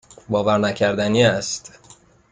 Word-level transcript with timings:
باورنکردنی 0.29 1.23
است. 1.23 1.79